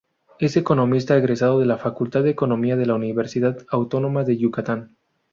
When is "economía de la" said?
2.31-2.95